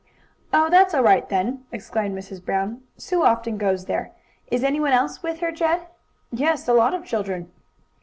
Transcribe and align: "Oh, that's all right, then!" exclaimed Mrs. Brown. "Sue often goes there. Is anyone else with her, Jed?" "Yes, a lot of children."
"Oh, 0.51 0.67
that's 0.67 0.95
all 0.95 1.03
right, 1.03 1.29
then!" 1.29 1.63
exclaimed 1.71 2.17
Mrs. 2.17 2.43
Brown. 2.43 2.81
"Sue 2.97 3.21
often 3.21 3.59
goes 3.59 3.85
there. 3.85 4.09
Is 4.49 4.63
anyone 4.63 4.93
else 4.93 5.21
with 5.21 5.41
her, 5.41 5.51
Jed?" 5.51 5.85
"Yes, 6.31 6.67
a 6.67 6.73
lot 6.73 6.95
of 6.95 7.05
children." 7.05 7.51